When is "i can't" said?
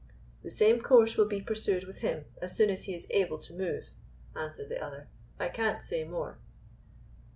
5.39-5.79